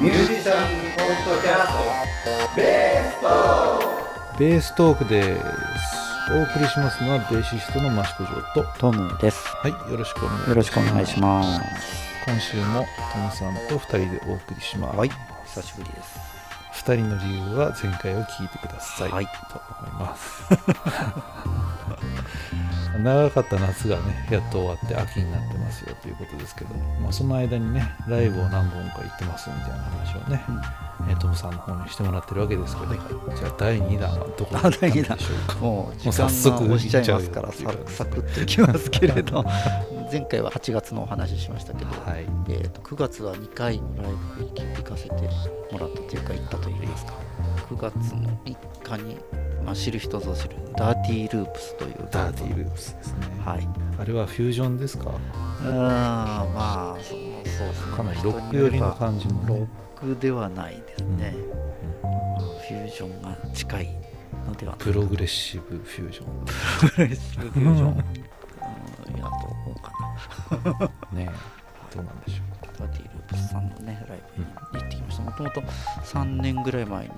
[0.00, 5.42] ミュージシャンポッドキャストベーストーベーストークです
[6.30, 9.44] お送りしますのはベーシストの益子城とトムです。
[9.56, 11.60] はいよろしくお願いしますよろしくお願いします。
[12.26, 15.10] 今週もトムさんと2人でお送りします、はい、
[15.46, 16.20] 久しぶりです。
[16.74, 20.44] 2人の理由は前回を聞いてください、はいと思います
[22.98, 30.42] 長かった夏がねやっと終わって秋になってますよということですけど、まあ、その間にねライブを何本か行ってますみたいな話をね、
[31.08, 35.54] えートムさんの方にしてもらってるわけですけど、じゃあ第2弾はどこに行ったんでしょうか。
[35.58, 39.44] もう時もう早間速が押しちゃいますからサクサクっといきますけれど。
[40.10, 42.24] 前回は8月のお話ししましたけど、はい。
[42.48, 45.12] えー、と9月は2回ライブに行かせて
[45.70, 47.27] もらったというか行ったといいますか
[47.68, 49.18] 9月の3日に、
[49.64, 52.08] まあ、知る人ぞ知るダーティーループスという。
[52.10, 53.68] ダーティーループスですね、はい。
[54.00, 55.12] あれはフュージョンですか？
[55.64, 57.96] あーまあそうそうですね。
[57.96, 61.34] かなりロック寄りの感じのロねックではないですね、
[62.02, 63.88] フュージョンが近い
[64.46, 64.74] のでは。
[64.78, 66.24] プログレッシブフュージョ、
[66.90, 67.96] プログレフュージョン、うん、
[69.18, 69.92] やと思うか
[70.80, 70.86] な。
[71.12, 71.30] ン ね
[71.94, 72.42] どうなんでしょ
[72.78, 75.22] Dirty Loops さんのねライブに行ってきました。
[75.24, 75.60] もともと
[76.04, 77.10] 3年ぐらい前に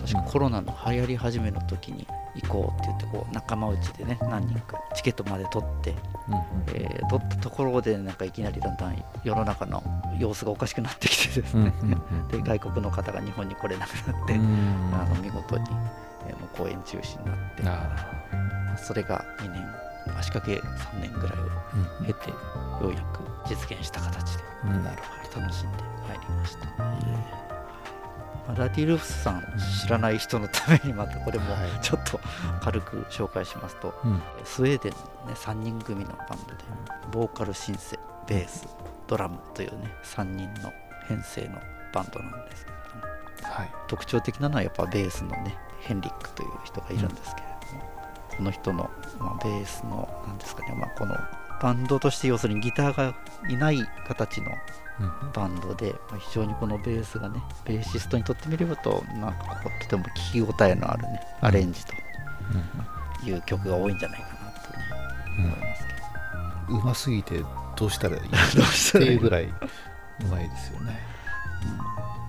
[0.00, 5.94] 確かコロナの流行り始めの時に行こうって言ってこう仲間内でね何人かチケットまで取って、う、
[6.28, 6.42] うんうん。
[6.74, 9.82] えー取ったところでなんかいきなりだんだん世の中の
[10.18, 14.90] 様子がおかしくなってきてですね、うんうんうん で外国の方が日本に来れなくなって、うん。
[14.94, 15.64] あの見事に、
[16.28, 17.62] えーもう公演中止になって。
[17.66, 19.64] あそれが2年
[20.18, 22.36] 足掛け3年ぐらいをー経てよ
[22.82, 24.84] うやく実現した形で、うん。
[24.84, 26.98] 楽しんでまいりました、ま
[27.44, 27.47] あ
[28.56, 29.42] ラティルフスさん
[29.82, 31.80] 知らない人のためにまたこれもはい。
[31.82, 32.18] ちょっと
[32.60, 34.22] 軽く紹介しますと、うん。
[34.44, 36.64] スウェーデンの、ね、3人組のバンドで
[37.12, 38.66] ボーカルシンセベース
[39.06, 40.72] ドラムというね3人の
[41.06, 41.60] 編成の
[41.92, 42.76] バンドなんですけれ
[43.42, 43.70] どもはい。
[43.86, 47.84] 特徴的なのはやっぱベースのねヘンリックという人がいるんですけれども、
[48.36, 51.16] この人の、まあ、ベースの何ですかね、まあ、この
[51.60, 53.14] バンドとして要するにギターが
[53.48, 54.87] いない形のうん
[55.32, 61.92] バンドで、まあ非常にこのベースがねベーシストにとってみればとなんかこうとても聞き応えのあるねアレンジと
[63.24, 64.84] いう曲が多いんじゃないかなとね
[65.38, 65.44] うん。
[65.44, 67.42] 思いますけど、うんうますぎて
[67.76, 68.22] どうしたらいい？
[68.56, 69.14] どうしたらいい？
[69.14, 69.52] っていうぐらいう
[70.30, 70.98] まいですよね。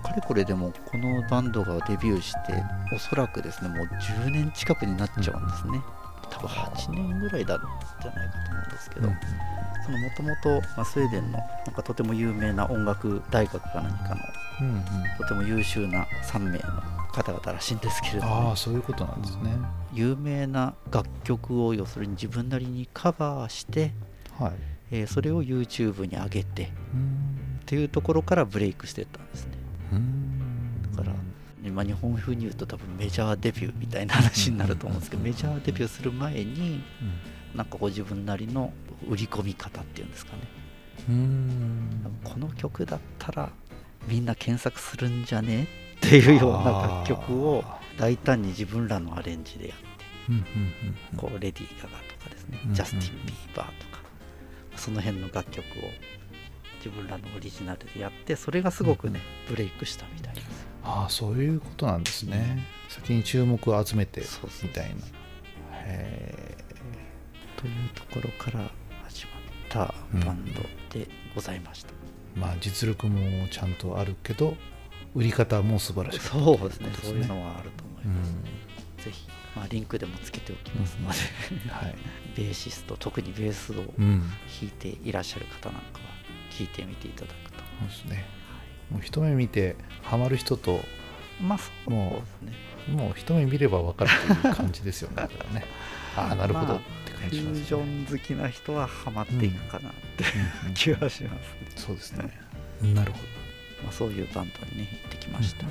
[0.02, 2.64] かれこれでもこのバンドがデビューして
[2.94, 5.80] おそらくですねもう10年近くになっちゃうんですね
[6.42, 7.60] 多分8年ぐらいだん
[8.02, 9.08] じゃないかと思うんですけど、
[9.84, 10.36] そのもとも
[10.76, 14.20] とスウェーデンのなんかとても有名な音楽大学か何かの
[14.60, 14.82] うんうん。
[15.18, 16.58] とても優秀な3名の
[17.12, 19.52] 方々らしいんですけれどあもあそういうことなんですね。
[19.92, 23.92] 有名な楽曲を要するに自分なりにカバーして、
[24.38, 24.52] はい。
[24.92, 27.60] えーそれを YouTube に上げてっうん。
[27.66, 29.52] ていうところからブレイクしていったんですね。
[29.92, 30.92] うん。
[30.96, 31.14] だから、
[31.62, 36.82] 今日本風に言うと多分メジャーデビューみたいな話になると思うんですけどメジャーデビューする前に
[37.54, 38.72] なんかご自分なりの
[39.08, 40.42] 売り込み方っていうんですかね。
[42.24, 43.50] この曲だったら
[44.06, 45.66] みんな検索するんじゃねっ
[46.00, 47.64] ていうような楽曲を
[47.98, 49.84] 大胆に自分らのアレンジでやって
[51.16, 54.00] こうレディー・ガガとかですね、うんジャスティン・ビーバーとか。
[54.76, 55.64] その辺の楽曲を
[56.78, 60.44] 自分らのオリジナルでやってそれがすごくね、ブレイクしたみたいです
[60.82, 62.66] ああそういうことなんですね。
[62.88, 64.22] 先に注目を集めて
[64.62, 64.94] みたいな。
[65.72, 66.56] へ
[67.56, 68.70] というところから
[69.04, 69.94] 始まった
[70.26, 70.62] バンド
[70.98, 71.90] でございました、
[72.36, 74.56] えまあ実力もちゃんとあるけど
[75.14, 76.44] 売り方も素晴らしかった。
[76.44, 76.90] そうですね。
[76.90, 79.04] とそういうのはあると思いうます、ん。
[79.04, 81.94] ぜひ、まあ、リンクでもつけておきますので、はい。
[82.36, 84.20] ベーシスト特にベースをうん。
[84.20, 84.30] 弾
[84.62, 86.04] いていらっしゃる方なんかは
[86.50, 88.39] 聞いてみていただくと、そうですね
[88.90, 90.80] もう一目見てハマる人と
[91.40, 92.52] まあそうもです
[92.88, 92.96] ね。
[92.96, 94.10] もう一目見れば分かる
[94.42, 95.28] という感じですよね。
[95.54, 95.64] ね。
[96.16, 100.24] ああなるほどっまてフ感じしますュージョン好きな人はハマっていくかなって、
[100.64, 101.30] うんうん気はしますね、
[101.76, 102.30] そうですね。
[102.82, 103.24] なるほど。
[103.84, 105.66] まあ、そういうバンドにね行ってきました、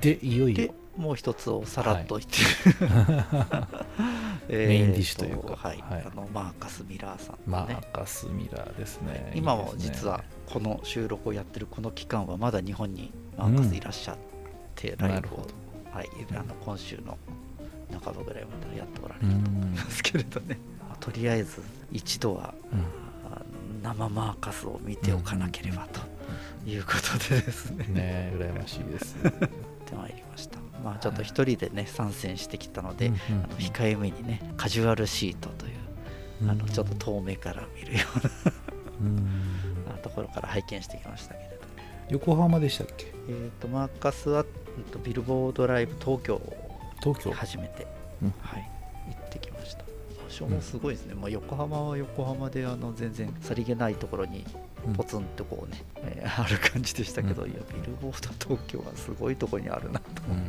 [0.00, 2.36] でいよいでよもう一つをさらっと言って、
[4.48, 5.56] えーメインディッシュというか。
[5.56, 5.78] はい。
[5.78, 6.04] はい。
[6.06, 7.36] あのマーカス・ミラーさん
[7.68, 9.32] ね、ーカス・ミラーですね。
[9.34, 14.16] 今も実はこの収録をやってるこの期間はまだ日本にマーカスいらっしゃっ
[14.74, 15.46] て、ライブを。
[15.92, 17.18] はい、あの今週の
[18.02, 19.74] 半ばぐらいまでやっておられうるんん。
[19.74, 20.58] ですけれどね、
[21.00, 21.60] とりあえず
[21.90, 22.80] 一度はうん。
[23.30, 23.42] あ
[23.82, 26.00] 生マーカスを見ておかなければと
[26.68, 29.16] いうことでですね、ね羨ましいです。
[29.92, 35.72] てまいりましたまあちょっと一人でね参戦してきたので、うんうんあの控えめにねカジュアルシートという、
[36.50, 38.00] あのちょっと遠目から見るよ
[39.00, 39.16] ううん。
[39.86, 41.52] なところから拝見してきましたけれど
[42.10, 43.06] 横浜でしたっけ？
[43.28, 46.40] えー、とマーカスは、うんとビルボードライブ東京
[47.00, 47.30] 東京。
[47.32, 47.86] 初めて、
[48.22, 48.34] うん。
[48.40, 48.70] はい、
[49.08, 49.82] 行ってきました。
[49.82, 49.88] 場
[50.28, 54.44] 所もすごいですね、まあ、横浜は横浜であの全然さりげないところに
[54.86, 54.92] うん。
[54.94, 57.50] ポツンとこうね、えーある感じでしたけど、うん。
[57.50, 60.41] いやビルボード東京はすごいところにあるなとうん思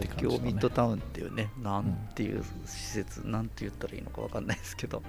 [0.00, 5.02] 東京ミッドタウンっていうねなんていう施設、なんて言ったらいいのかわかんないですけど、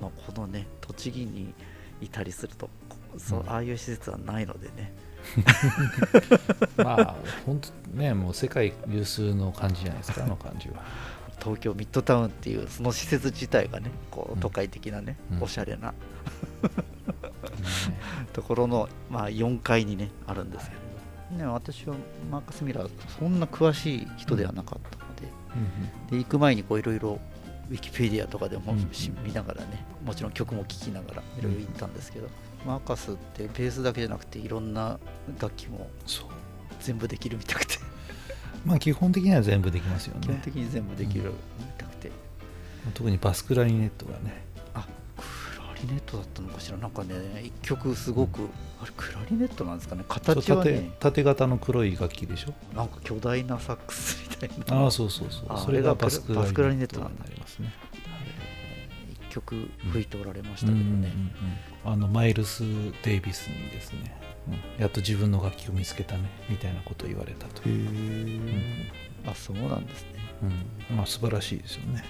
[0.00, 1.54] まあ、このね栃木に
[2.00, 3.50] いたりするとこそううん。
[3.50, 4.92] ああいう施設はないのでね、
[6.76, 7.16] まあ
[7.46, 10.82] 本当ねもう世界有数の感じじゃないですか あの感じは。
[11.40, 14.40] 東京ミッドタウンっていうその施設自体がねこううん。
[14.40, 15.42] 都会的なね、うん。
[15.42, 15.96] おしゃれな ね。
[18.32, 20.86] ところの、まあ、4階にねあるんですけど、ね、
[21.38, 21.94] 私は
[22.30, 25.14] マーカス・ミラーそんな詳しい人ではなかったの
[26.10, 27.18] で,、で行く前にこういろいろ
[27.70, 32.28] ウィキペディアとかでもうんし見ながらねもちろん曲も聴きながらいろいろ行ったんですけど、
[32.66, 34.98] マーカスってベースだけじゃなくていろんな
[35.40, 35.88] 楽器も
[36.80, 37.78] 全部できるみたくて。
[38.64, 42.12] まあ基本的には全部できますよ基本ね的に全部できるみたくて、
[42.94, 44.44] 特にバスクラリネットがね
[45.82, 46.78] リネットだったのかしら？
[46.78, 48.48] なんかね一曲すごく、
[48.82, 50.04] あれクラリネットなんですかね？
[50.08, 52.54] 形は縦ね縦型の黒い楽器でしょ？
[52.76, 54.84] なんか巨大なサックスみたいな。
[54.84, 55.46] ああそうそうそう。
[55.48, 57.72] あそれがバスクララリネットになりますね。
[59.30, 61.10] 一曲吹いておられましたけどね、うんうんうん
[61.84, 62.62] あのマイルス・
[63.02, 64.80] デイビスにですね、うん。
[64.80, 67.68] やっと自分の楽器を見つけたねみたいなことを言われたと。
[67.68, 67.90] いう、
[69.24, 69.28] うん。
[69.28, 70.08] あそうなんですね。
[70.90, 70.96] うん。
[70.96, 72.04] まあ素晴らしいですよね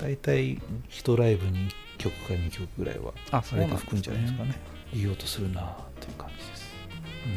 [0.00, 0.58] 大体
[0.90, 4.60] 1ライブに1曲か2曲ぐらいはあそれで吹くんじゃないですかね。
[4.92, 6.72] いい音するなという感じです、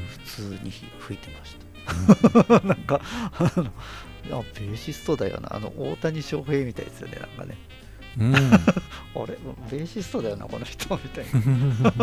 [0.08, 2.60] 普通に吹いてました。
[2.66, 3.72] なんかあの
[4.40, 5.56] あベーシストだよな。
[5.56, 7.58] あの大谷翔平みたいですよねなんかね。
[8.18, 8.40] うん、 あ
[9.26, 9.38] れ
[9.70, 11.94] ベーシストだよなこの人みたいな。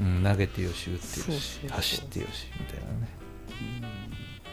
[0.00, 3.08] うん、投げてよし打ってよし走ってよしみたいなね、
[3.50, 3.82] うん。
[3.82, 3.88] や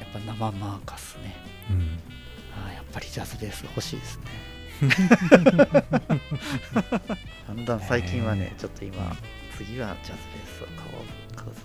[0.05, 1.35] っぱ生マーカスね。
[1.69, 1.99] うん、
[2.63, 4.54] あやっぱりジャズベース欲しいですね
[7.47, 9.15] だんだん最近はねねちょっと今
[9.57, 11.05] 次はジャズベースを買おう
[11.35, 11.61] 買うぞ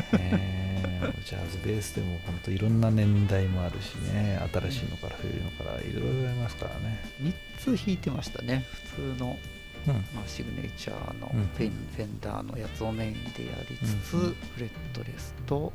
[0.00, 14.20] ってねジャズベースでも本当いろんな年代もあるしね新しいのから古いのからいろいろありますからね、3つ弾いてましたね普通の、うんまあ、シグネチャーのうんフェン,、フェンダーのやつをメインでやりつつ、うん。
[14.54, 15.72] フレットレスと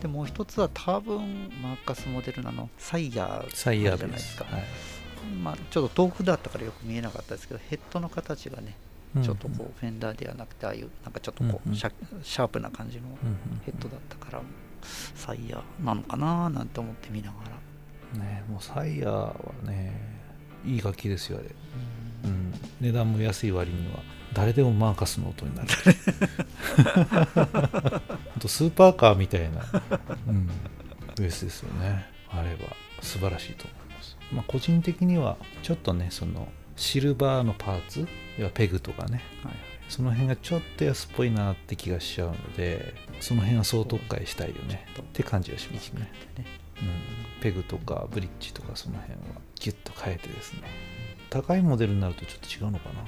[0.00, 4.64] でもう一つは多分マーカスモデルナのサイヤーサイヤじゃないですか、はい。
[5.42, 8.74] まあ、ちょっと遠くだったからよく見えなかったですけどヘッドの形がね
[9.14, 9.22] うん。
[9.22, 13.02] ちょっとこうフェンダーではなくてああいうなんかちょっとこうシャープな感じの
[13.64, 14.42] ヘッドだったから
[15.14, 17.56] サイヤーなのかななんて思って見ながら。
[18.20, 19.34] ねもうサイヤーは
[19.64, 19.92] ね
[20.64, 21.52] いい楽器ですよあれ、うん、
[22.80, 24.00] 値段も安い割には
[24.32, 25.68] 誰でもマーカスの音になる。
[28.48, 29.64] スーパーカーみたいな、
[30.28, 30.46] うん、
[31.16, 32.06] ベースですよね。
[32.30, 38.06] あれは素晴らしいと思います、まあ、個人的にはちょっとねそのシルバーのパーツ
[38.38, 39.52] 要はペグとかねはい
[39.88, 44.84] その辺がちょっと安っぽいなって気がしちゃうのでその辺は総特化したいよね。
[45.00, 46.10] って感じがしますね。
[46.36, 46.48] でね。
[46.82, 49.18] うん、ペグとかブリッジとかその辺は
[49.54, 50.62] ギュッと変えてですね
[51.30, 53.00] 高いモデルになるとちょっと違うのかな、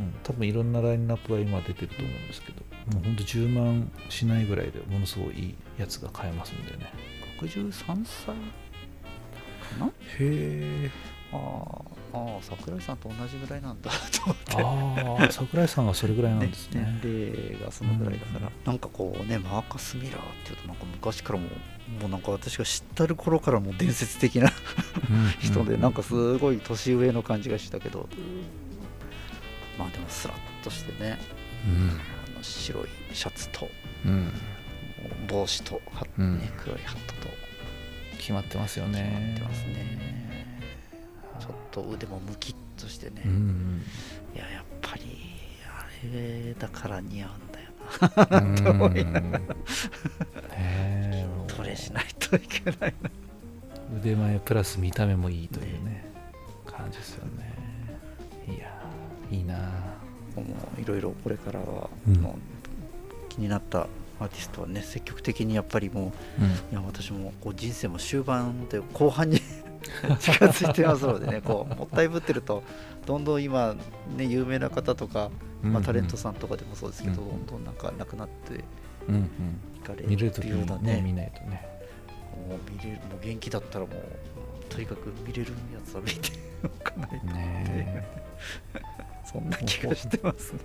[0.00, 2.66] うん、多分いろんなラインナップが今出てると思うんですけど。
[2.86, 6.92] もうほんと10万しないぐらいでものすごいいいやつが買えますんでね。
[7.40, 8.32] 63歳か
[9.80, 9.86] な？
[9.86, 10.90] へえ。
[11.32, 11.38] あー
[12.12, 13.90] あー桜井さんと同じぐらいなんだ。
[14.14, 14.36] と思っ
[15.16, 15.22] て。
[15.22, 17.00] ああ桜井さんはそれぐらいなんですね。
[17.02, 21.48] 年齢がそのぐらいだから、なんかこうねマーカス・ミラーっていうとなんか昔からも
[22.00, 24.50] もうなんか私が知ったる頃からもう伝説的な
[25.38, 28.08] 人でなんかすごい年上の感じがしたけど、
[29.78, 31.18] まあでもスラッとしてね。
[31.66, 33.68] あの白いシャツと
[34.04, 34.32] うん、うん、
[35.26, 35.80] 帽子と
[36.18, 36.38] うん。
[36.38, 37.46] ね、黒いハットと。
[38.18, 40.56] 決まってますよ決まねってますね。
[41.38, 43.82] ちょっと腕もムキッとしてね、うん。
[44.34, 45.02] いややっぱり
[45.64, 48.54] あれだから似合うんだようん。
[48.54, 49.40] な と思いながら
[51.76, 53.10] しないといけないな。
[54.00, 56.10] 腕前プラス見た目もいいというね
[56.66, 57.56] 感じですよね。
[58.48, 58.82] いや
[59.30, 59.56] いいな。
[60.34, 60.42] も
[60.78, 62.16] ういろいろこれからは、うん。
[62.16, 63.86] もう気になった
[64.20, 66.50] アーティストはね積極的にやっぱりもううん。
[66.50, 69.40] いや私もこう人生も終盤という後半に
[70.20, 72.62] 近づいてますのでね こうもったいぶってると
[73.06, 73.74] どんどん今
[74.16, 75.30] ね有名な方とか、
[75.62, 77.28] まあ、タレントさんとかでもそうですけど、うん。
[77.28, 78.64] どんどんなんかなくなって
[79.08, 79.22] うんうん。
[79.76, 81.66] いかれ見れるようなにね見ねないとね。
[82.48, 86.32] もう見れるもう元気だったらもうとにかく見れるやつは見て
[86.64, 88.06] おかないと、ね
[89.24, 90.60] そんな気がしてますね。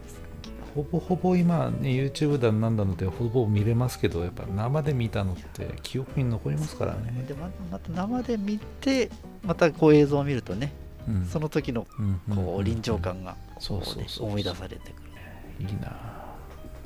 [0.75, 7.25] ほぼほぼ今ね YouTube だなんだのでほぼ見れますけどやっぱ生で見たのって記憶に残りますからね。
[7.27, 9.09] でままた生で見て
[9.43, 10.71] またこう映像を見るとね、
[11.07, 11.25] うん。
[11.25, 11.85] その時の
[12.33, 14.27] こう臨場感がそうこねそうそう。
[14.27, 15.11] 思い出されてくる。
[15.59, 15.95] いいな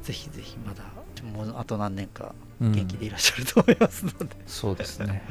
[0.02, 0.84] ぜひぜひまだ
[1.24, 2.72] もうあと何年かうん。
[2.72, 5.24] 元気でいらっしゃると思いますので、そうですね。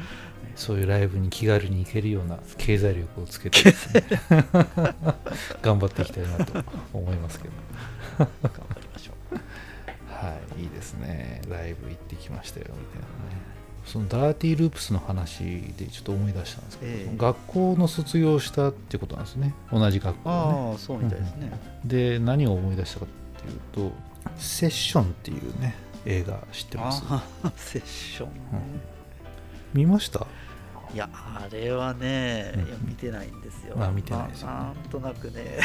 [0.55, 4.03] そういうライブに気軽に行けるような経済力をつけてですね。
[5.61, 6.63] 頑張っていきたいなと
[6.93, 7.53] 思いますけど。
[8.19, 9.35] 頑張りましょう。
[10.07, 11.41] はいいいですね。
[11.49, 13.41] ライブ行ってきましたよみたいなね。
[13.85, 15.43] そのダーティーループスの話
[15.77, 17.17] でちょっと思い出したんですけど、ええ。
[17.17, 19.53] 学校の卒業したってことなんですね。
[19.71, 20.71] 同じ学校をね。
[20.71, 21.51] ああそうみたいですね、
[21.83, 23.49] で何を思い出したかって
[23.83, 23.95] いうと
[24.37, 27.03] 「セッション」っていうね映画知ってます？
[27.57, 28.29] セッション、
[29.73, 30.25] 見ました？
[30.93, 32.67] いやあれはね、うん。
[32.67, 33.75] いや見てないんですよ。
[33.75, 34.53] まあ見てないですよね。
[34.53, 35.59] なんとなくね。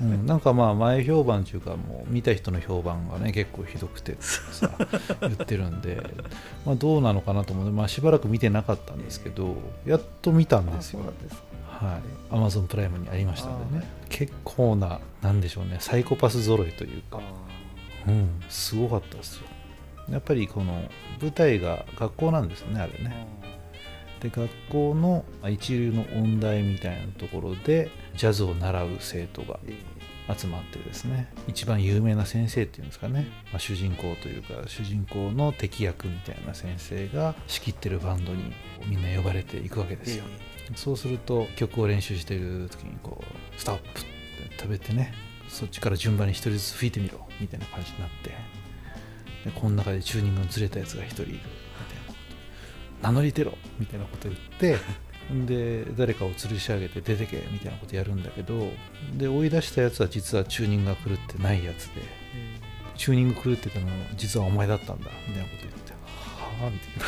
[0.00, 4.70] うん、なんかまあ前評判っていうかもう見た人の評判がね結構ひどくてさ
[5.20, 6.02] 言ってるんで、
[6.64, 9.54] まあ、どうなのかなと思って、まあ、しばらく見てなかったんですけど
[9.86, 11.00] やっと見たんですよ。
[11.68, 11.98] は
[12.32, 17.22] い、アマゾンプライムにありましたんでね、あ結構ななんでしょうねサイコパス揃いというか、うん、
[18.48, 19.44] すごかったですよ。
[20.10, 20.88] やっぱりこの
[21.20, 23.26] 舞台が学校なんですよねあれね。
[24.20, 29.76] で学校の一流の音大みたいなところでジャズを習う生徒がえ
[30.32, 38.54] 集まってですね一番有名な先生っていうんですかね、まあ、主人公というか主人公の敵役みたいな先生が仕切ってるバンドに
[38.86, 40.24] みんな呼ばれていくわけですよ、
[40.76, 44.08] そうすると曲を練習している時にこうストップって
[44.58, 45.12] 食べてね
[45.54, 48.30] そっちから順番に一人ずつ吹いてみろみたいな感じになって
[49.44, 51.44] でこの中でチューニングのずれたやつが一人いるみたい
[51.96, 52.12] なこ
[53.00, 53.06] と。
[53.06, 54.78] 名乗り出ろみたいなこと言って
[55.46, 58.72] で誰かを吊るし上げて出てけみたいなことやるんだけど
[59.16, 62.02] で追い出したやつは実はチューニングが狂ってないやつで
[62.96, 65.98] チューニング狂ってたのは実はお前だったんだみたいなこと言っては
[66.66, 67.04] あみたいな。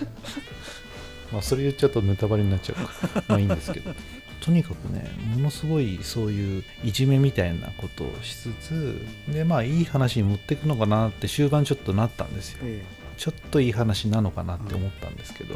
[1.32, 3.94] まあそれ言っちゃうとネタバレになっちゃうからまあいいんですけど
[4.40, 12.58] とにかくねものすごいそういういじめみたいなことをしつつでまあいい話に持っていくのかなって終盤ちょっとなったんですよ。
[12.62, 12.84] え
[13.16, 15.54] ちょっといい話なのかなって思ったんですけど、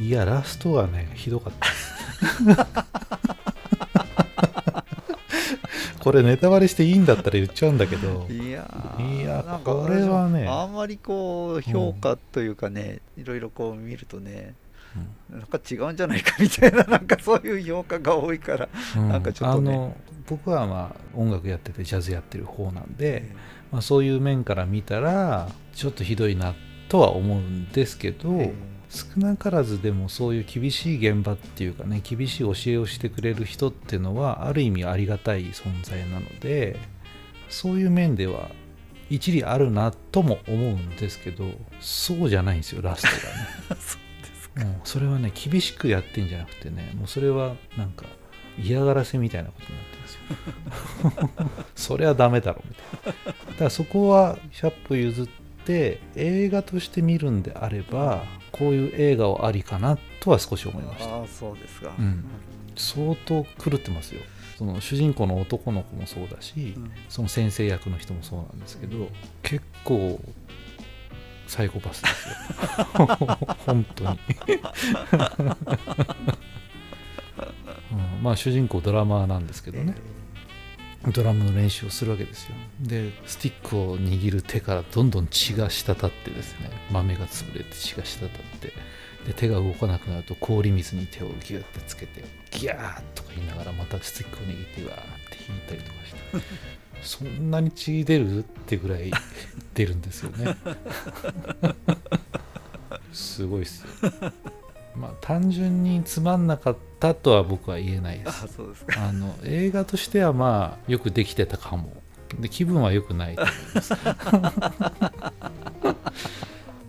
[0.00, 2.86] いやラストはねひどかった。
[5.98, 8.70] これネタバレしていいんだったら言っちゃうんだけどえいや
[9.00, 14.54] いやなんかこれはねあんまりこう評価というかね、いろいろこう見るとね
[15.30, 19.08] なんか違うんじゃないかみたいな なんかそういう評価が多いから、うん。
[19.08, 19.72] なんかちょっとね。
[19.72, 19.96] あの
[20.28, 23.32] 僕はまあ音楽やっててジャズやってる方なんで、
[23.70, 26.54] まあ、そういう面から見たらちょっとひどいな
[26.88, 28.52] とは思うんですけど、え。
[28.88, 36.78] 少なからずでもそういう厳しい現場っていうかね厳しい教えをしてくれる人っていうのはある意味ありがたい存在なので
[37.48, 38.50] そういう面では
[39.10, 41.50] 一理あるなとも思うんですけど
[41.80, 43.82] そうじゃないんですよラストがね。
[44.56, 48.06] そうですか、もうそれはね厳しくやってんじゃなくてねもうそれはなんか
[48.58, 51.60] 嫌がらせみたいなことになってるんですよ。
[51.76, 53.32] それはダメだろみたいな。
[53.32, 55.28] だからそこは100歩譲っ
[55.64, 61.16] て映画として見るんであればこういう映画はありかなとは少し思いました。
[61.16, 62.24] ああそうですか、うん。
[62.76, 64.22] 相当狂ってますよ。
[64.56, 66.90] その主人公の男の子もそうだし、うん。
[67.10, 69.10] その先生役の人もそうなんですけど
[69.42, 70.18] 結構
[71.46, 72.34] サイコパスですよ。
[73.66, 74.18] 本当に、
[77.92, 79.94] うんまあ主人公ドラマーなんですけどね。
[81.12, 82.54] ドラムの練習をするわけですよ。
[82.80, 88.72] でスティックを握る手からどんどん血が滴ってですね豆が潰れて血が滴って
[89.26, 96.56] で手が動かなくなると氷水に手をギュッてつけてギャーッとか言いながらまたスティックを握ってうわーって引いたりとかして
[97.02, 98.40] そんなに血出る？
[98.40, 99.12] ってぐらい
[99.74, 100.56] 出るんですよね。
[103.12, 103.88] すごいっすよ。
[104.94, 108.48] まあ単純につまんなかったとは僕は言えないです。
[108.98, 111.92] あの映画としてはまあよくできてたかも。
[112.40, 113.94] で気分は良くないと思います。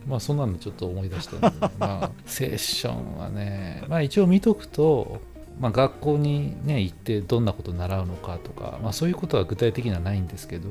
[0.07, 1.47] まあそんなのちょっと思い出したんで、
[1.77, 3.83] まあセッションはね。
[3.87, 5.21] まあ一応見とくと、
[5.59, 10.69] まあ、学校にね行ってどんなこと習うのかとか、まあ、そういうことは具体的にはないんですけど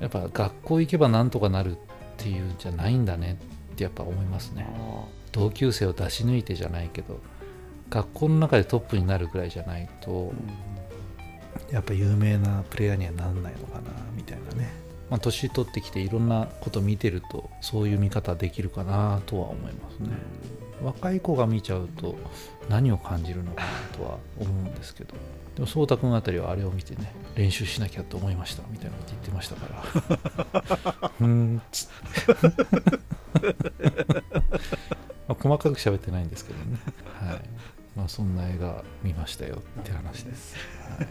[0.00, 1.76] やっぱ学校行けばなんとかなるっ
[2.16, 3.38] ていうんじゃないんだね
[3.72, 4.66] ってやっぱ思いますね。
[5.32, 7.18] 同級生を出し抜いてじゃないけど
[7.88, 10.32] 学校の中でトップになるぐらいじゃないと、
[11.70, 14.81] やっぱ有名なプレイヤーにはなんないのかなみたいなね
[15.12, 20.08] まあ、年取ってきていろんなこと見てるとそういう見方できるかなとは思いますね。
[20.82, 22.16] 若い子が見ちゃうと
[22.70, 25.12] 何を感じるのかなとは思うんですけど。
[25.54, 31.10] でも颯太君あたりはあれを見てね練習しなきゃと思いましたみたいなこと言ってましたから。
[31.20, 31.90] うーんっつ。
[35.28, 36.78] まあ細かく喋ってないんですけどね。
[37.20, 37.40] はい。
[37.94, 40.56] まあそんな映画見ましたよって話です、
[40.98, 41.04] は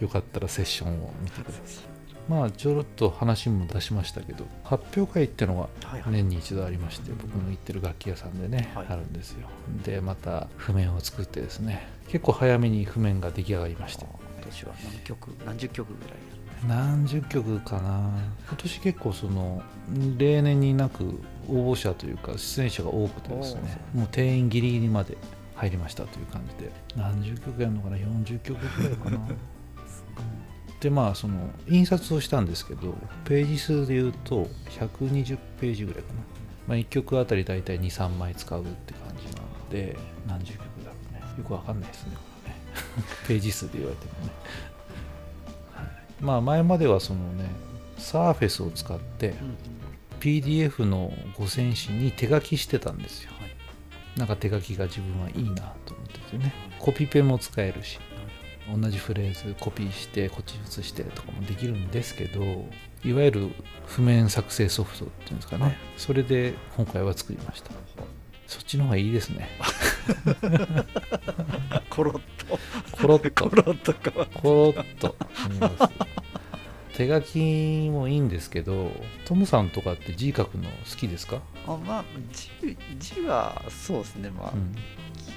[0.00, 6.12] い、よかったらセッションを見てくださいまあちょろっと話も出しましたけど発表会ってのがはいはい。
[6.12, 8.86] 年に一度ありまして僕の行ってる楽器屋さんでね、はい。
[8.88, 9.48] あるんですよ。
[9.84, 14.04] でまた譜面を作ってですね結構早めに譜面が出来上がりまして。
[14.04, 16.14] 今年は何曲何十曲ぐらい
[16.66, 18.10] 何十曲かな。
[18.48, 19.62] 今年結構その
[20.18, 25.16] 例年になく応募者というか出演者が多くてですねもう定員ギリギリまで
[25.56, 26.72] 入りましたという感じで。
[26.96, 29.18] 何十曲やるのかな？40曲ぐらいかな
[30.80, 32.94] でまあその印刷をしたんですけど
[33.24, 36.20] ページ数でいうと120ページぐらいかな、
[36.68, 39.96] まあ、1曲あたり大体23枚使うって感じなので
[40.26, 41.20] 何十曲だろうね。
[41.38, 42.58] よくわかんないですねこれね。
[43.28, 44.32] ページ数で言われてもね、
[45.74, 45.86] はい、
[46.20, 47.50] まあ前まではそのね
[47.98, 49.36] サーフェスを使ってうん
[50.20, 53.32] PDF の五線紙に手書きしてたんですよ。
[53.40, 54.18] はい。
[54.18, 56.52] なんか手書きが自分はいいなと思っててね。
[56.78, 57.98] コピペも使えるし
[58.76, 62.42] 同じフレーズコピーしてこっち写してとかもできるんですけど
[63.04, 63.48] いわゆる
[63.86, 65.76] 譜面作成ソフトっていうんですかね、はい。
[65.96, 67.70] それで今回は作りました。
[68.46, 69.48] そっちの方がいいですね。
[71.88, 72.20] コロッ
[72.90, 73.30] コロッと。
[73.30, 74.26] とコロッとか。
[74.26, 75.16] コロッと。
[76.96, 78.90] 手書きもいいんですけど
[79.24, 82.50] トムさんとかって字書くの好きですか、あまあ字
[82.98, 84.30] 字はそうですね。
[84.30, 84.74] まあ、うん。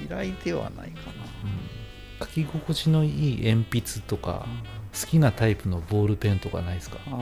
[0.09, 1.11] 嫌いではないか
[2.25, 4.45] 書き心地のいい鉛筆とか
[4.99, 6.97] 好きなタイプのボールペンとかないですか？
[7.09, 7.19] なああ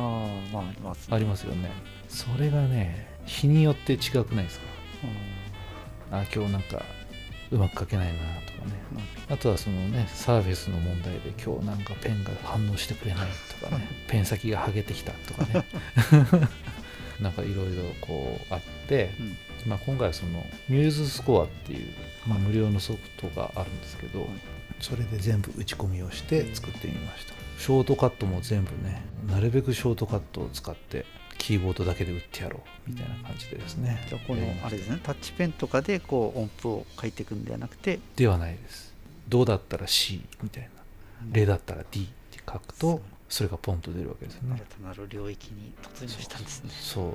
[0.53, 1.71] まああります、ありますよね。
[2.09, 4.65] それがね日によって違くないですか？
[6.11, 6.83] あ今日なんか
[7.51, 8.13] うまく書けないな
[8.45, 8.73] とかね。
[9.29, 13.27] あとはそのねサーフェスの問題で今日なんかペンが反応してくれない
[13.61, 13.87] とかね。
[14.07, 15.65] ペン先が剥げてきたとかね。
[17.21, 19.37] なんかいろいろこうあって、うん。
[19.67, 21.93] まあ、今回はそのミューズスコアっていう、
[22.25, 24.27] まあ、無料のソフトがあるんですけど、
[24.81, 27.33] それで全部打ち込みをして作ってみました。
[27.59, 31.05] ショートカットも全部ねなるべくショートカットを使って
[31.37, 34.03] キーボードだけで打ってやろうみたいな感じでですね。
[34.09, 38.93] じゃあこのあれですねタッチペンとかでこう音符を書いていくんではなくてではないです。
[39.29, 40.69] どうだったら C みたいな。
[41.31, 44.61] レだったら D って書くとそれがポンと出るわけですね。
[44.81, 46.69] 新たなる領域に突入したんですね。
[46.73, 47.13] そう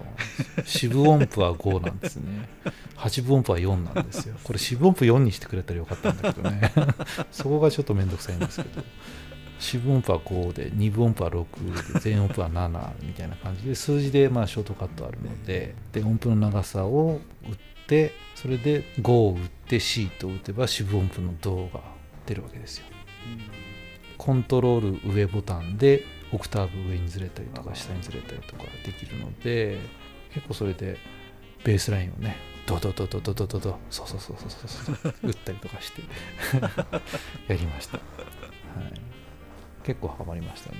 [0.64, 2.48] 四分音符は5なんですね。
[2.96, 4.34] 八分音符は4なんですよ。
[4.42, 6.72] これ四分音符4にしてくれたらよかったんだけどね。
[7.30, 8.82] そこがちょっとめんどくさいんですけど。
[9.58, 21.80] 四分音符は5で二分音符は6で全音符は7みたいな感じで数字でまあショートカットあるのでで音符の長さを打ってそれで5を打って C と打てば四分音符の「ド」が
[22.26, 22.84] 出るわけですよ
[24.18, 29.78] コントロール上ボタンでオクターブ上にずれたりとか下にずれたりとかできるので
[30.32, 30.98] 結構それで
[31.64, 36.02] ベースラインをねドドドドドドドドそうそうそうそうそうそう打ったりとかして
[37.48, 39.00] やりました、はい、
[39.84, 40.78] 結構ハマりましたね、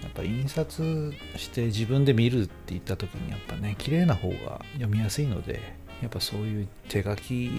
[0.00, 5.60] ん、やっぱ印刷して自分で見るって言った時にやっぱね綺麗な方が読みやすいので
[6.00, 7.50] やっぱそういう手書き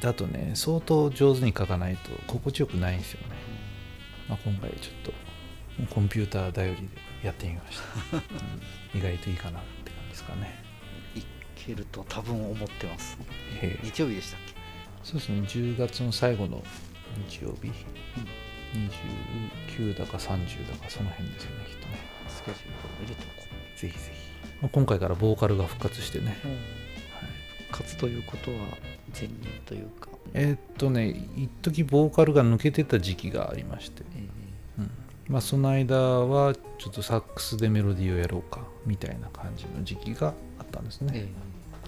[0.00, 3.33] だとね相当上手に書かないと心地よくないんですよね、
[4.28, 5.12] まあ、今回ちょっと
[5.94, 6.88] コンピューター頼りで
[7.22, 7.78] やってみまし
[8.10, 10.62] た、 うん意外といいかなって感じですかね。
[11.14, 11.22] い
[11.56, 13.18] けると多分思ってます。
[13.82, 14.54] 日曜日でしたっけ？
[15.02, 15.40] そうですね。
[15.40, 16.62] 10月の最後の
[17.28, 17.70] 日曜日、
[18.72, 21.98] 29だか30だかその辺ですよねきっとね。
[22.28, 23.46] スケジュールを入れておこ。
[23.76, 26.58] ぜひぜひ、まあ今回からボーカルが復活してね、う、はい、
[27.70, 28.58] 勝つということは
[29.12, 34.28] 前任というか、えーっとね一時ボーカルが抜けてた時期がありまして、え
[34.78, 34.90] うん。
[35.28, 41.28] まあ、その間はちょっとサックスでメロディーをやろうかみたいな感じの時期があったんですね、え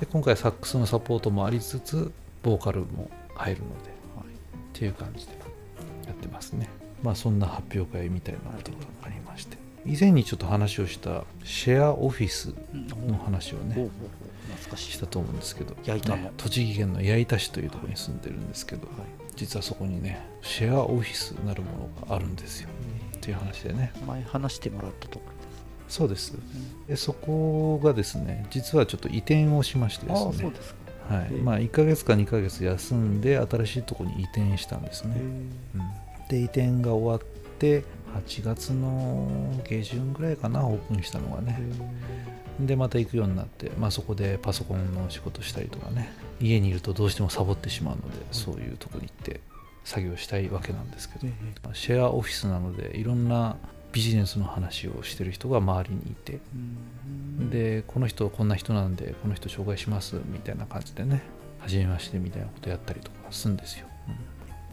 [0.01, 4.27] で今回サックスのサポートもありつつボーカルも入るのではい。
[4.27, 4.29] っ
[4.72, 5.33] ていう感じで
[6.07, 6.68] やってますね。
[7.03, 9.57] まあそんな発表会みたいなことがありまして。
[9.85, 14.09] 以前にちょっと話をしたシェアオフィスうんの話をねほうほうほう。
[14.11, 14.36] 懐か
[14.76, 15.74] しいしたと思うんですけど
[16.37, 18.88] 栃木県の矢板市というところに住んでるんですけど、
[19.35, 22.68] 実はそこにねシェアオフィスなるものがあるんですよ。
[23.16, 23.92] っていう話でね。
[24.06, 25.32] 前話してもらったところ
[25.88, 26.35] そうです。
[26.88, 30.50] でそこがですね実はちょっと移転をしましてですね。
[30.50, 30.74] です
[31.09, 31.14] か。
[31.14, 31.28] はい。
[31.30, 31.42] ええ。
[31.42, 35.50] まあ、1ヶ月か2ヶ月休んで新しいところに移転したんですね、うん。
[36.28, 37.20] で移転が終わっ
[37.59, 37.85] て
[38.28, 41.61] 8月の下旬ぐらいかなオープンしたのがね
[42.61, 49.40] でまた行くようになって、まあ、そこでパソコンの仕事したりとかね家にいるとどうしてもサボってしまうので、そういうとこに行って
[49.85, 51.27] 作業したいわけなんですけど、
[51.62, 53.57] まあシェアオフィスなのでいろんな
[53.92, 56.40] ビジネスの話をしてる人が周りにいて
[57.51, 61.23] でこの人こんな人なんでこの人紹介しますみたいな感じでね
[61.61, 63.87] 初めましてみたいなことやったりとかするんですよ、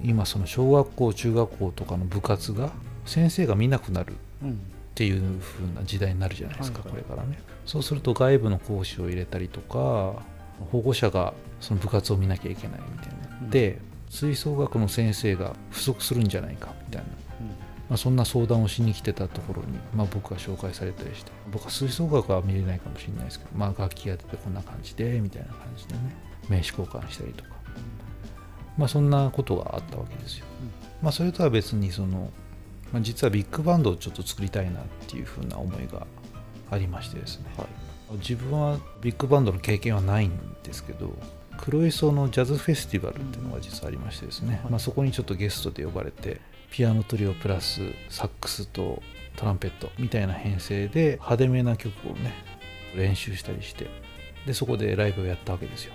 [0.01, 0.09] うん。
[0.09, 2.71] 今その小学校中学校とかの部活が
[3.05, 4.55] 先生が見なくなるうんっ
[4.95, 6.91] ていう風な時代になるじゃないですか、はい。
[6.91, 10.21] これからねそうすると外部の講師を入れたりとか
[10.71, 17.07] 保護者がその部活を見なきゃいけないみたいになって、吹奏楽の先生が不足するんじゃないかみたいな、
[17.89, 26.15] まあ、そんな相談をしに来てたところに、まあ、僕が紹介されたりして僕は吹奏楽は見れないかもしれないですけど、まあ、楽器やっててこんな感じでみたいな感じでね
[26.49, 27.49] 名刺交換したりとか、
[28.77, 30.45] まあ、そんなことがあったわけですよ。
[31.01, 32.31] まあ、それとは別にその、
[32.91, 36.07] まあ、実はビッグバンドをちょっと作りたいなっていうふうな思いが
[36.71, 37.45] ありましてですね、
[38.13, 40.31] 自分はビッグバンドの経験はないん
[40.63, 41.13] ですけど
[41.57, 49.01] 黒磯のジャズフェスティバルっていうのが実はありましてですね、まあ、そこにちょっとゲストで呼ばれてピアノトリオプラスサックスと
[49.35, 52.33] トランペットみたいな編成で派手めな曲をね
[52.95, 53.87] 練習したりして
[54.45, 55.93] でそこでライブをやったわけですよ、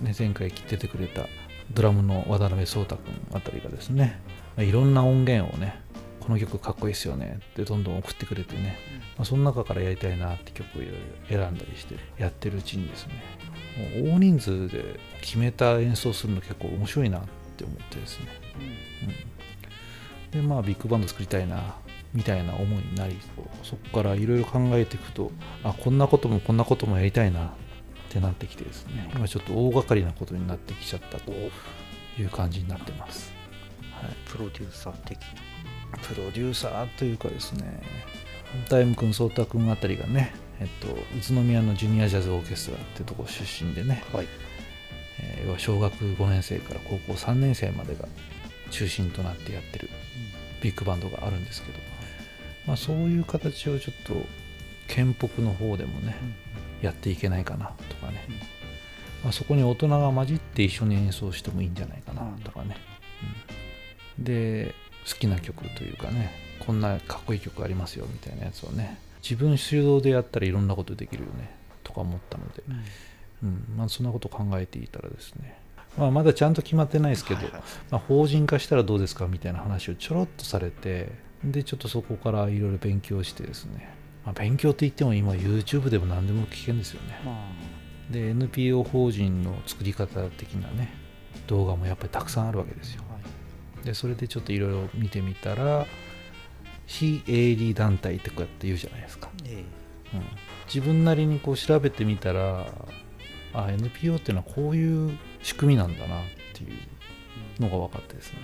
[0.00, 1.26] ね、前回出てくれた
[1.72, 4.20] ドラムの渡辺壮太君あたりがですね、
[4.56, 5.80] まあいろんな音源をね
[6.26, 7.38] この曲かっこいいですよね。
[7.52, 8.78] ってどんどん送ってくれてね、
[9.16, 10.94] まあ、その中からやりたいなって曲をいろい
[11.30, 13.14] ろ選んだりしてやってるうちにですね。
[14.02, 17.22] もう大人数で決めた演奏するの結構面白いなっ
[17.56, 18.26] て思ってですね、
[20.32, 21.76] うん、でまあビッグバンド作りたいな
[22.12, 23.18] みたいな思いになり
[23.62, 25.30] そこからいろいろ考えていくと
[25.62, 27.50] あこんなこともこんなこともやりたいなっ
[28.08, 29.10] てなってきてですね。
[29.14, 33.32] 今ちょっと大掛かりなことになってきちゃったという感じになってます、
[33.92, 35.26] はい、プロデューサー的な
[36.02, 37.82] プロデューサーというかですね
[38.68, 44.26] タイム君颯太君あたりがね、えっと、宇都宮のジュニアジャズオーケストラってとこ出身でね、はい。
[45.20, 48.06] えー要は小学5年生から高校3年生までが
[48.70, 49.88] 中心となってやってる
[50.60, 51.78] ビッグバンドがあるんですけど、
[52.66, 54.14] まあ、そういう形をちょっと
[54.88, 56.16] 県北の方でもね、
[56.82, 58.26] やっていけないかなとかね、
[59.22, 62.76] まあ、そこに大人が混じって一緒に演奏してもいいんじゃないかなとかね、
[64.18, 64.24] うん。
[64.24, 64.74] で
[65.08, 66.32] 好きな曲というかね
[66.66, 71.50] こんなかっこいい曲ありますよみたいなやつをね自分主導でやったらいろんなことできるよね
[71.82, 72.62] とか思ったので、
[73.42, 73.64] うん。
[73.76, 75.58] まあ、そんなこと考えていたらですね、
[75.98, 77.62] まあ、まだちゃんと決まってないですけど、はいはい。
[77.90, 81.10] まあ、法人化したらどうですかみたいな話をちょろっとされて
[81.42, 83.88] でちょっとそこからいろいろ勉強してですね、
[84.24, 87.20] まあ、勉強って言っても今 YouTube でも何でも聞けるんですよね。
[87.24, 87.32] ま
[88.10, 90.94] で NPO 法人の作り方的なね
[91.48, 93.02] 動画もやっぱりたくさんあるわけですよ
[93.86, 95.86] でそれでちょっといろいろ見てみたら
[96.86, 99.64] 非営利団体ってこうやって言うじゃないですか、え
[100.12, 100.22] うん、
[100.66, 102.66] 自分なりにこう調べてみたら
[103.54, 108.38] あ NPO っていうのはこういう仕組みなんだなっていうのが分かってですね。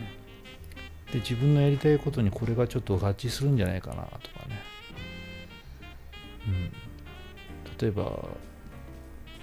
[1.13, 4.63] で自分のやりたいことにこれがちょっと合致するんじゃないかなとかね、
[6.49, 6.71] うん、
[7.79, 8.29] 例えば、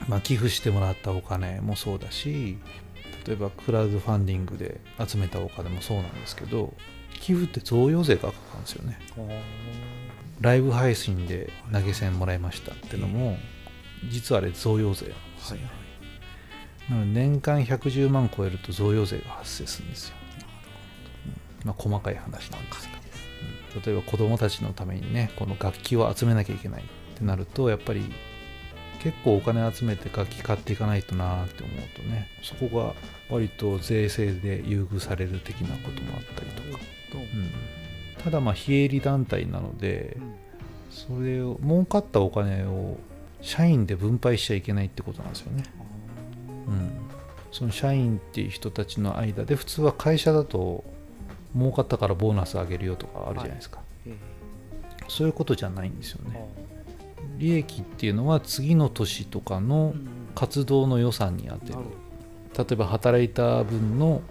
[0.08, 2.58] まあ、寄付してもらったお金もそうだし
[3.30, 6.74] 例えばクラウドファンディングで集めたお金もそうなんですけど
[7.22, 8.98] 寄付って贈与税がかかるんですよね。
[10.42, 13.38] ライブ配信で投げ銭もらいましたっていうのも
[14.10, 15.60] 実はあれ贈与税なんですよ、
[16.90, 20.16] なので年間110万超えると贈与税が発生するんですよ、
[21.64, 23.02] うんまあ、細かい話なんですけど、
[23.76, 23.84] うん。
[23.86, 26.86] 例えば子どもたちのためにねこの楽器を集めなきゃいけないっ
[27.18, 28.10] てなるとやっぱり
[29.00, 32.94] 結構お金集めて楽器買っていかないとなって思うとねそこが
[33.30, 36.80] 割と税制で優遇される的なこともあったりとか、
[37.14, 37.52] うん。
[38.24, 40.18] ただまあ非営利団体なので
[40.90, 42.98] それを儲かったお金を
[43.42, 45.64] 社員で分配しちゃいけないってことなんですよね、
[46.68, 46.92] うん、
[47.52, 50.84] その社員っていう人たちの間で普通は会社だと
[51.56, 54.16] 儲かったからボーナスあげるよとかあるじゃないですか、え
[55.08, 56.48] そういうことじゃないんですよね
[57.40, 59.96] 利益っていうのは次の年とかの
[60.36, 61.80] 活動の予算に充てる。
[62.58, 64.22] 例えば働いた分の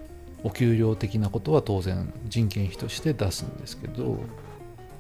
[0.45, 4.19] お給料的なことは当然人件費として出すんですけど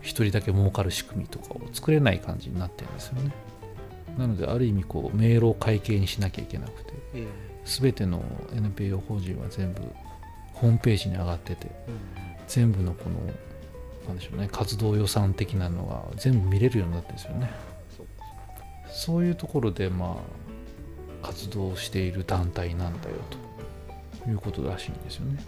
[0.00, 3.32] 一人だけ儲かる仕組みとかを作れない感じになってるんですよね。
[4.16, 7.26] なのである意味こう迷路を会計にしなきゃいけなくてえ
[7.64, 8.22] 全ての
[8.54, 9.82] NPO 法人は全部
[10.54, 11.70] ホームページに上がってて
[12.48, 13.16] 全部のこの
[14.08, 17.50] なんでしょうね活動予算的なのが全部見れるようになってるんですよね
[18.98, 20.16] そういうところでま
[21.22, 23.14] あ活動している団体なんだよ
[24.24, 25.38] ということらしいんですよね。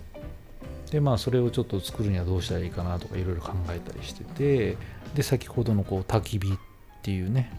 [0.92, 4.76] でまあそれをちょっと作るにはどうしたらいいかなとかいろいろ考えたりしてて
[5.14, 6.56] で先ほどのこう焚き火っ
[7.02, 7.52] ていうね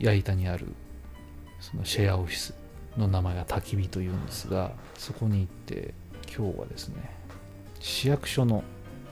[0.00, 0.66] 矢板にある
[1.60, 2.52] そのシェアオフィス
[2.96, 5.94] の名前が焚き火というんですがそこに行って
[6.36, 7.08] 今日はですね
[7.78, 8.64] 市役所の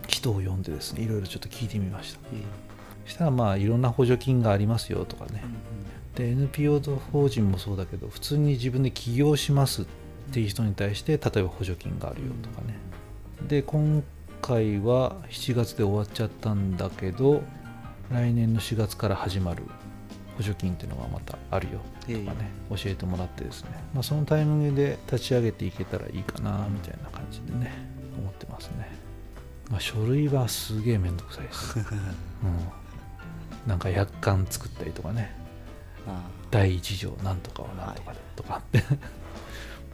[0.09, 2.21] 人を呼んでですねいろいろちょっと聞いてみました。
[2.29, 2.68] そ
[3.09, 5.43] したらまあいろんな補助金がありますよとかね。
[6.15, 6.81] で NPO
[7.13, 9.87] 法人もそうだけど普通に自分で起業しますっ
[10.33, 12.77] ていう人に対して例えば補助金があるよとかね。
[13.47, 14.03] で今
[14.43, 17.43] 回は7月で終わっちゃったんだけど
[18.11, 19.63] 来年の4月から始まる
[20.37, 27.71] 補助金っていうのがまたあるよとかね、教えてもらってですね、まあ、そのタイミングで立ち上げていけたらいいかなみたいな感じでね
[28.17, 28.91] 思ってますね、
[29.71, 31.85] まあ、書類はすげえめんどくさいです、 うん、
[33.69, 35.37] なんか約款作ったりとかね。
[36.07, 38.57] あ第一条なんとかはなんとかでとか。
[38.57, 38.83] っ て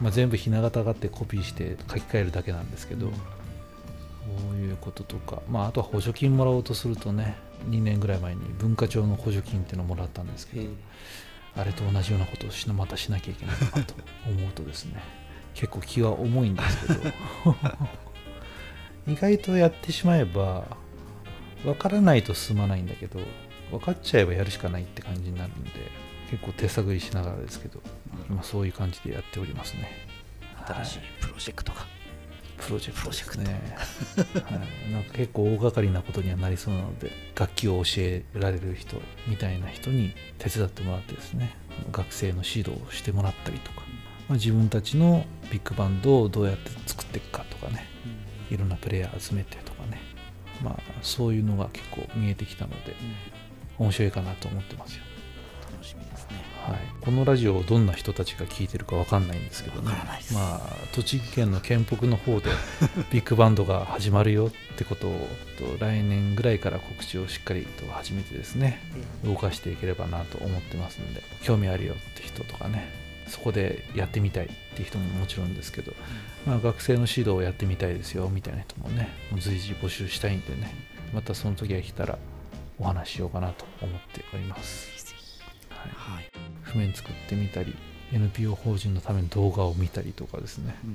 [0.01, 7.37] まあ全部ひな形があってコピーして書き換えるだけなんですけど、そういうこととか、まあ、あとは補助金もらおうとするとね
[7.69, 10.71] 2年ぐらい前に文化庁の補助金っていうのをもらったんですけど、
[11.57, 13.95] あれと同じようなことをしなまたしなきゃいけないのかと
[14.29, 15.01] 思うとですね
[15.55, 17.01] 結構気は重いんですけど。
[19.07, 20.65] 意外とやってしまえば
[21.63, 23.21] 分からないと進まないんだけど
[23.71, 25.71] 分かっちゃえばやるしかないって感じになるんで
[26.31, 27.81] 結構手探りしながらですけど
[28.29, 29.89] 今そういう感じでやっておりますね。
[30.67, 31.87] 新しいプロジェクトが、
[32.57, 33.77] プロジェクトですね、
[34.17, 38.97] はい、なんか結構大掛かりなことにはなりそうなので楽器を教えられる人
[39.27, 41.57] みたいな人に手伝ってもらってですね
[41.93, 43.83] 学生の指導をしてもらったりとか、
[44.29, 47.87] まあ、自分たちのビッグバンドをどうやって作っていくかとかね
[48.51, 50.01] いろんなプレイヤー集めてとかね
[50.63, 52.95] まあそういうのが結構見えてきたので
[53.79, 55.03] 面白いかなと思ってますよ、
[55.73, 56.45] 楽しみですね。
[56.67, 59.93] はい、このラジオをどんな人たちが聞いてるかわかんないんですけどね。
[60.33, 60.61] まあ
[60.95, 62.51] 栃木県の県北の方で
[63.13, 68.81] ビッグバンドが始まるよってことをと来年ぐらいから告知をしっかりと始めてですね
[69.25, 72.89] 動かしていければなと思ってますので興味あるよって人とかね
[73.27, 75.93] そこでやってみたいっていう人ももちろんですけど、
[76.47, 79.09] まあ、学生の指導をやってみたいですよみたいな人もね
[79.39, 80.75] 随時募集したいんでね
[81.13, 82.19] またその時が来たら
[82.79, 84.89] お話ししようかなと思っております。
[85.69, 86.15] はい。
[86.17, 86.31] はい、
[86.63, 87.75] 譜面作ってみたり
[88.13, 90.91] NPO 法人のための動画を見たりとかですね、うん。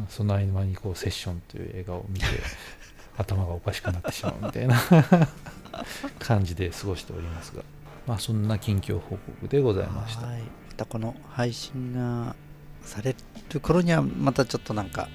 [0.00, 0.06] うん。
[0.08, 2.26] その合間にこうセッションという映画を見て
[3.16, 4.76] 頭がおかしくなってしまうみたいな
[6.18, 7.62] 感じで過ごしておりますが。
[8.06, 10.26] まあそんな近況報告でございました。
[10.26, 10.40] はい。
[10.40, 12.34] またこの配信が
[12.82, 13.14] され
[13.52, 15.08] る頃にはまたちょっとなんか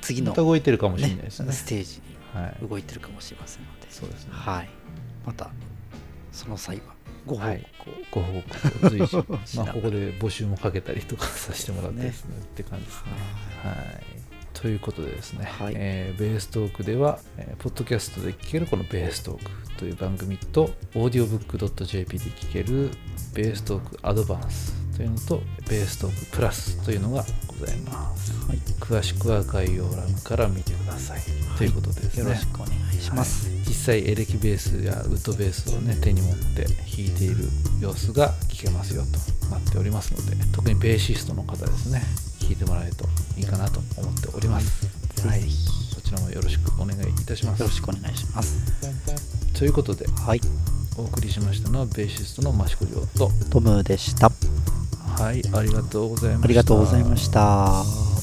[0.00, 1.52] 次のまた動いてるかもしれないねですね。
[1.52, 2.16] ステージはいに
[2.62, 4.30] 動いてるかもしれませんので、そうですね。
[4.32, 4.68] はい、
[5.24, 5.50] また
[6.32, 6.94] その際は
[7.26, 7.66] ご報告を、はい
[8.10, 9.16] ご報告を随時
[9.56, 13.10] まあここで募集もかけたりとかさせてもらってですねって感じですね。
[13.62, 14.04] はい。
[14.52, 15.74] ということでですね、はい。
[15.76, 22.90] えーベーストークでは、えーポッドキャストで聴けるこのベーストークという番組と、audiobook.jp で聴ける
[23.34, 27.24] ベーストークアドバンスというのと、ベーストークプラスというのが
[27.58, 28.32] ございます。
[28.46, 28.58] はい。
[28.80, 31.20] 詳しくは概要欄から見てください。
[31.56, 32.22] ということでですね。
[32.24, 33.58] よろしくお願いします、はい。
[33.66, 37.48] 実際エレキベースやウッドベースをね手に持って弾いている
[37.80, 42.02] 様子が聞けますよとなっておりますので特にベーシストの方ですね
[42.40, 43.04] 弾いてもらえると
[43.36, 44.86] いいかなと思っております。
[45.26, 45.42] はい。
[45.94, 47.60] そちらもよろしくお願いいたします。
[47.60, 48.56] よろしくお願いします。
[49.58, 50.40] ということではい。
[50.98, 54.30] お送りしましたのはベーシストの益子城とトムでした
[55.18, 56.44] はいありがとうございました。
[56.44, 58.15] ありがとうございました。